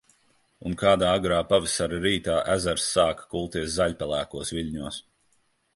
[0.69, 5.01] Un kādā agrā pavasara rītā, ezers sāka kulties zaļpelēkos viļņos.